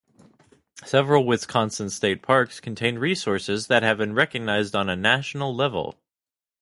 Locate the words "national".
4.95-5.53